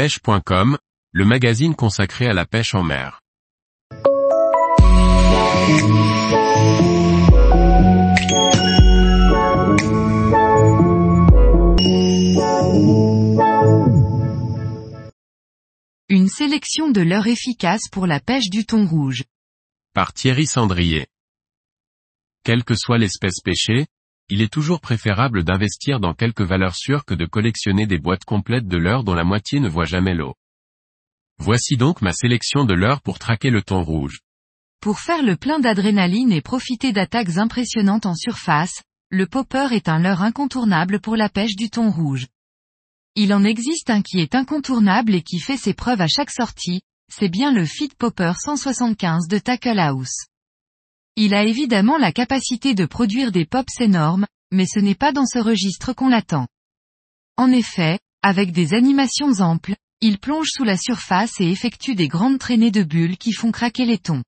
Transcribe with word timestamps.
pêche.com, 0.00 0.78
le 1.12 1.24
magazine 1.26 1.74
consacré 1.74 2.26
à 2.26 2.32
la 2.32 2.46
pêche 2.46 2.74
en 2.74 2.82
mer. 2.82 3.20
Une 16.08 16.28
sélection 16.28 16.90
de 16.90 17.02
leurres 17.02 17.26
efficaces 17.26 17.90
pour 17.92 18.06
la 18.06 18.20
pêche 18.20 18.48
du 18.48 18.64
thon 18.64 18.86
rouge. 18.86 19.24
Par 19.92 20.14
Thierry 20.14 20.46
Sandrier. 20.46 21.08
Quelle 22.42 22.64
que 22.64 22.74
soit 22.74 22.96
l'espèce 22.96 23.40
pêchée, 23.44 23.86
il 24.30 24.42
est 24.42 24.52
toujours 24.52 24.80
préférable 24.80 25.44
d'investir 25.44 25.98
dans 25.98 26.14
quelques 26.14 26.42
valeurs 26.42 26.76
sûres 26.76 27.04
que 27.04 27.14
de 27.14 27.26
collectionner 27.26 27.86
des 27.86 27.98
boîtes 27.98 28.24
complètes 28.24 28.68
de 28.68 28.76
leurres 28.76 29.04
dont 29.04 29.14
la 29.14 29.24
moitié 29.24 29.58
ne 29.58 29.68
voit 29.68 29.84
jamais 29.84 30.14
l'eau. 30.14 30.34
Voici 31.38 31.76
donc 31.76 32.00
ma 32.00 32.12
sélection 32.12 32.64
de 32.64 32.74
leurres 32.74 33.02
pour 33.02 33.18
traquer 33.18 33.50
le 33.50 33.62
thon 33.62 33.82
rouge. 33.82 34.20
Pour 34.80 35.00
faire 35.00 35.22
le 35.22 35.36
plein 35.36 35.58
d'adrénaline 35.58 36.32
et 36.32 36.40
profiter 36.40 36.92
d'attaques 36.92 37.36
impressionnantes 37.38 38.06
en 38.06 38.14
surface, 38.14 38.82
le 39.10 39.26
popper 39.26 39.68
est 39.72 39.88
un 39.88 39.98
leurre 39.98 40.22
incontournable 40.22 41.00
pour 41.00 41.16
la 41.16 41.28
pêche 41.28 41.56
du 41.56 41.68
thon 41.68 41.90
rouge. 41.90 42.28
Il 43.16 43.34
en 43.34 43.42
existe 43.42 43.90
un 43.90 44.02
qui 44.02 44.20
est 44.20 44.36
incontournable 44.36 45.14
et 45.14 45.22
qui 45.22 45.40
fait 45.40 45.56
ses 45.56 45.74
preuves 45.74 46.00
à 46.00 46.06
chaque 46.06 46.30
sortie, 46.30 46.82
c'est 47.12 47.28
bien 47.28 47.52
le 47.52 47.64
Feed 47.64 47.94
Popper 47.94 48.32
175 48.38 49.26
de 49.26 49.38
Tackle 49.38 49.80
House. 49.80 50.26
Il 51.22 51.34
a 51.34 51.44
évidemment 51.44 51.98
la 51.98 52.12
capacité 52.12 52.72
de 52.72 52.86
produire 52.86 53.30
des 53.30 53.44
pops 53.44 53.78
énormes, 53.80 54.26
mais 54.50 54.64
ce 54.64 54.80
n'est 54.80 54.94
pas 54.94 55.12
dans 55.12 55.26
ce 55.26 55.38
registre 55.38 55.92
qu'on 55.92 56.08
l'attend. 56.08 56.46
En 57.36 57.52
effet, 57.52 57.98
avec 58.22 58.52
des 58.52 58.72
animations 58.72 59.40
amples, 59.40 59.76
il 60.00 60.18
plonge 60.18 60.48
sous 60.50 60.64
la 60.64 60.78
surface 60.78 61.38
et 61.38 61.50
effectue 61.50 61.94
des 61.94 62.08
grandes 62.08 62.38
traînées 62.38 62.70
de 62.70 62.82
bulles 62.82 63.18
qui 63.18 63.34
font 63.34 63.52
craquer 63.52 63.84
les 63.84 63.98
thons. 63.98 64.22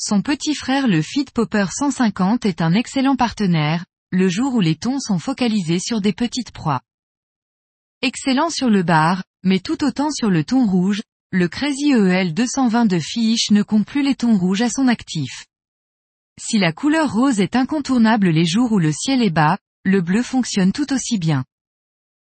Son 0.00 0.22
petit 0.22 0.54
frère 0.54 0.88
le 0.88 1.02
Feed 1.02 1.32
Popper 1.32 1.66
150 1.70 2.46
est 2.46 2.62
un 2.62 2.72
excellent 2.72 3.16
partenaire, 3.16 3.84
le 4.10 4.30
jour 4.30 4.54
où 4.54 4.60
les 4.60 4.76
thons 4.76 5.00
sont 5.00 5.18
focalisés 5.18 5.80
sur 5.80 6.00
des 6.00 6.14
petites 6.14 6.52
proies. 6.52 6.80
Excellent 8.00 8.48
sur 8.48 8.70
le 8.70 8.82
bar, 8.82 9.22
mais 9.42 9.60
tout 9.60 9.84
autant 9.84 10.10
sur 10.10 10.30
le 10.30 10.44
thon 10.44 10.64
rouge, 10.64 11.02
le 11.30 11.46
Crazy 11.48 11.92
EL 11.92 12.32
220 12.32 12.86
de 12.86 12.98
Fish 12.98 13.50
ne 13.50 13.62
compte 13.62 13.86
plus 13.86 14.02
les 14.02 14.14
thons 14.14 14.38
rouges 14.38 14.62
à 14.62 14.70
son 14.70 14.88
actif. 14.88 15.44
Si 16.42 16.56
la 16.56 16.72
couleur 16.72 17.12
rose 17.12 17.38
est 17.38 17.54
incontournable 17.54 18.30
les 18.30 18.46
jours 18.46 18.72
où 18.72 18.78
le 18.78 18.92
ciel 18.92 19.22
est 19.22 19.28
bas, 19.28 19.58
le 19.84 20.00
bleu 20.00 20.22
fonctionne 20.22 20.72
tout 20.72 20.90
aussi 20.90 21.18
bien. 21.18 21.44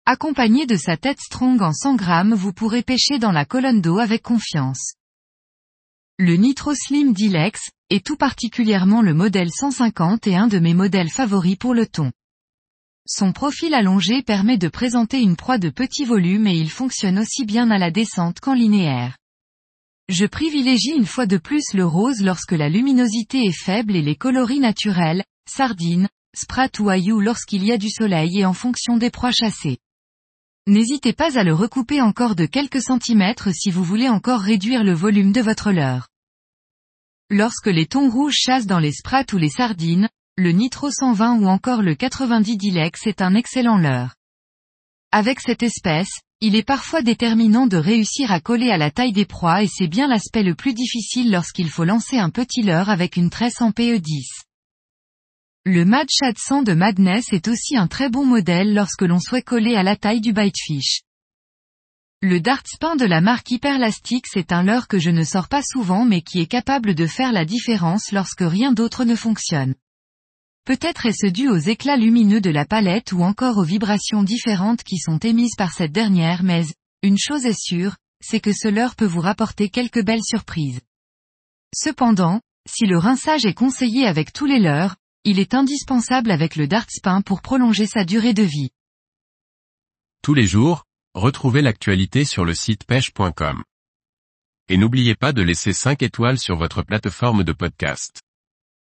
Accompagné 0.06 0.68
de 0.68 0.76
sa 0.76 0.98
tête 0.98 1.20
strong 1.20 1.60
en 1.64 1.74
100 1.74 1.96
grammes 1.96 2.34
vous 2.36 2.54
pourrez 2.54 2.84
pêcher 2.84 3.18
dans 3.18 3.32
la 3.32 3.44
colonne 3.44 3.82
d'eau 3.82 3.98
avec 3.98 4.22
confiance. 4.22 4.94
Le 6.20 6.36
Nitro 6.36 6.76
Slim 6.76 7.12
Dilex, 7.12 7.72
et 7.90 8.02
tout 8.02 8.16
particulièrement 8.16 9.02
le 9.02 9.16
modèle 9.16 9.50
150 9.50 10.28
est 10.28 10.36
un 10.36 10.48
de 10.48 10.60
mes 10.60 10.76
modèles 10.76 11.10
favoris 11.10 11.58
pour 11.58 11.74
le 11.74 11.88
thon. 11.88 12.12
Son 13.08 13.34
profil 13.34 13.74
allongé 13.74 14.22
permet 14.22 14.60
de 14.60 14.68
présenter 14.68 15.22
une 15.22 15.36
proie 15.36 15.58
de 15.58 15.70
petit 15.70 16.06
volume 16.06 16.46
et 16.46 16.56
il 16.56 16.70
fonctionne 16.70 17.18
aussi 17.18 17.46
bien 17.46 17.72
à 17.72 17.80
la 17.80 17.90
descente 17.90 18.40
qu'en 18.40 18.54
linéaire. 18.54 19.18
Je 20.10 20.26
privilégie 20.26 20.92
une 20.92 21.06
fois 21.06 21.26
de 21.26 21.38
plus 21.38 21.74
le 21.74 21.86
rose 21.86 22.22
lorsque 22.22 22.52
la 22.52 22.68
luminosité 22.68 23.44
est 23.46 23.58
faible 23.58 23.96
et 23.96 24.02
les 24.02 24.18
coloris 24.18 24.60
naturels, 24.60 25.24
sardines, 25.50 26.10
sprat 26.36 26.70
ou 26.80 26.90
aillou 26.90 27.22
lorsqu'il 27.22 27.64
y 27.64 27.72
a 27.72 27.78
du 27.78 27.90
soleil 27.90 28.40
et 28.40 28.46
en 28.46 28.54
fonction 28.54 28.98
des 28.98 29.10
proies 29.10 29.32
chassées. 29.32 29.78
N'hésitez 30.68 31.14
pas 31.14 31.38
à 31.38 31.44
le 31.44 31.54
recouper 31.54 32.02
encore 32.02 32.36
de 32.36 32.46
quelques 32.46 32.82
centimètres 32.82 33.54
si 33.54 33.72
vous 33.72 33.84
voulez 33.84 34.10
encore 34.10 34.42
réduire 34.42 34.84
le 34.84 34.94
volume 34.94 35.32
de 35.32 35.42
votre 35.42 35.72
leurre. 35.72 36.10
Lorsque 37.30 37.68
les 37.68 37.86
thons 37.86 38.10
rouges 38.10 38.38
chassent 38.38 38.68
dans 38.68 38.80
les 38.80 38.92
sprats 38.92 39.26
ou 39.32 39.38
les 39.38 39.50
sardines, 39.50 40.10
le 40.38 40.52
Nitro 40.52 40.92
120 40.92 41.40
ou 41.40 41.48
encore 41.48 41.82
le 41.82 41.96
90 41.96 42.58
Dilex 42.58 43.08
est 43.08 43.22
un 43.22 43.36
excellent 43.36 43.78
leurre. 43.78 44.16
Avec 45.12 45.40
cette 45.40 45.64
espèce, 45.64 46.22
il 46.46 46.58
est 46.58 46.64
parfois 46.64 47.02
déterminant 47.02 47.68
de 47.68 47.78
réussir 47.78 48.34
à 48.34 48.42
coller 48.42 48.70
à 48.70 48.76
la 48.78 48.92
taille 48.92 49.14
des 49.14 49.24
proies 49.24 49.64
et 49.64 49.68
c'est 49.68 49.88
bien 49.88 50.10
l'aspect 50.10 50.44
le 50.44 50.56
plus 50.56 50.74
difficile 50.74 51.32
lorsqu'il 51.32 51.70
faut 51.70 51.86
lancer 51.86 52.18
un 52.18 52.30
petit 52.30 52.64
leurre 52.64 52.90
avec 52.90 53.16
une 53.16 53.30
tresse 53.30 53.62
en 53.62 53.70
PE10. 53.70 54.26
Le 55.64 55.86
Mad 55.86 56.10
Shad 56.10 56.38
100 56.38 56.64
de 56.64 56.74
Madness 56.74 57.32
est 57.32 57.48
aussi 57.48 57.78
un 57.78 57.88
très 57.88 58.10
bon 58.10 58.26
modèle 58.26 58.74
lorsque 58.74 59.04
l'on 59.04 59.22
souhaite 59.22 59.46
coller 59.46 59.78
à 59.78 59.84
la 59.84 59.96
taille 59.96 60.20
du 60.20 60.34
bitefish. 60.34 61.04
Le 62.22 62.42
dart 62.42 62.64
spin 62.66 62.98
de 62.98 63.06
la 63.06 63.22
marque 63.22 63.50
Hyperlastix 63.50 64.36
est 64.36 64.52
un 64.52 64.64
leurre 64.64 64.90
que 64.90 65.00
je 65.00 65.12
ne 65.12 65.24
sors 65.24 65.48
pas 65.48 65.62
souvent 65.62 66.04
mais 66.04 66.22
qui 66.22 66.42
est 66.42 66.48
capable 66.48 66.94
de 66.94 67.08
faire 67.08 67.32
la 67.32 67.46
différence 67.46 68.12
lorsque 68.12 68.44
rien 68.44 68.74
d'autre 68.74 69.06
ne 69.06 69.16
fonctionne. 69.16 69.76
Peut-être 70.66 71.06
est-ce 71.06 71.28
dû 71.28 71.50
aux 71.50 71.58
éclats 71.58 71.98
lumineux 71.98 72.40
de 72.40 72.50
la 72.50 72.66
palette 72.66 73.12
ou 73.12 73.22
encore 73.22 73.58
aux 73.58 73.66
vibrations 73.66 74.24
différentes 74.24 74.84
qui 74.84 74.98
sont 74.98 75.18
émises 75.18 75.56
par 75.58 75.74
cette 75.74 75.92
dernière 75.92 76.42
mais, 76.42 76.66
une 77.02 77.18
chose 77.18 77.46
est 77.46 77.60
sûre, 77.60 77.98
c'est 78.24 78.40
que 78.40 78.54
ce 78.54 78.70
leurre 78.70 78.96
peut 78.96 79.06
vous 79.06 79.20
rapporter 79.20 79.70
quelques 79.70 80.02
belles 80.02 80.24
surprises. 80.24 80.80
Cependant, 81.76 82.40
si 82.66 82.86
le 82.86 82.98
rinçage 82.98 83.46
est 83.46 83.54
conseillé 83.54 84.08
avec 84.08 84.32
tous 84.32 84.46
les 84.46 84.60
leurres, 84.60 84.96
il 85.26 85.38
est 85.40 85.54
indispensable 85.54 86.32
avec 86.32 86.56
le 86.56 86.68
dart 86.68 86.90
spin 86.90 87.22
pour 87.22 87.42
prolonger 87.42 87.86
sa 87.86 88.06
durée 88.06 88.34
de 88.34 88.44
vie. 88.44 88.72
Tous 90.22 90.34
les 90.34 90.48
jours, 90.48 90.86
retrouvez 91.14 91.62
l'actualité 91.62 92.24
sur 92.24 92.46
le 92.46 92.54
site 92.54 92.86
pêche.com. 92.86 93.64
Et 94.70 94.78
n'oubliez 94.78 95.16
pas 95.16 95.34
de 95.34 95.42
laisser 95.42 95.74
5 95.74 96.02
étoiles 96.04 96.40
sur 96.40 96.56
votre 96.56 96.84
plateforme 96.84 97.44
de 97.44 97.52
podcast. 97.52 98.23